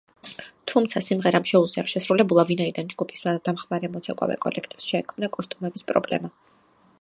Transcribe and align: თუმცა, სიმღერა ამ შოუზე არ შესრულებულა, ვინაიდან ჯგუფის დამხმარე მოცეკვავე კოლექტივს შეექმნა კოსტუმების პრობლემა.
თუმცა, 0.71 1.01
სიმღერა 1.07 1.41
ამ 1.41 1.43
შოუზე 1.49 1.77
არ 1.81 1.91
შესრულებულა, 1.91 2.45
ვინაიდან 2.53 2.89
ჯგუფის 2.93 3.23
დამხმარე 3.49 3.91
მოცეკვავე 3.97 4.39
კოლექტივს 4.47 4.89
შეექმნა 4.95 5.31
კოსტუმების 5.37 5.87
პრობლემა. 5.93 6.35